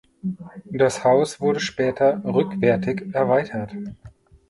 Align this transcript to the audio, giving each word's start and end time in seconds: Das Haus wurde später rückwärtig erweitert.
Das 0.71 1.03
Haus 1.03 1.39
wurde 1.41 1.59
später 1.59 2.23
rückwärtig 2.25 3.13
erweitert. 3.13 3.75